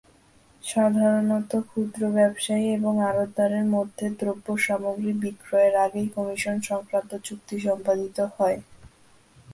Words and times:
সাধারণত 0.63 1.51
ক্ষুদ্র 1.69 2.01
ব্যবসায়ী 2.17 2.65
এবং 2.77 2.93
আড়তদারের 3.09 3.65
মধ্যে 3.75 4.05
দ্রব্যসামগ্রী 4.19 5.11
বিক্রয়ের 5.23 5.73
আগেই 5.85 6.07
কমিশন 6.15 6.55
সংক্রান্ত 6.69 7.11
চুক্তি 7.27 7.55
সস্পাদিত 7.59 8.17
হয়। 8.35 8.59